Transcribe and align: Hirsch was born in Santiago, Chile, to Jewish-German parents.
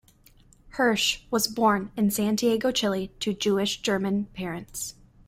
Hirsch 0.77 1.21
was 1.29 1.47
born 1.47 1.91
in 1.95 2.09
Santiago, 2.09 2.71
Chile, 2.71 3.11
to 3.19 3.35
Jewish-German 3.35 4.29
parents. 4.33 4.95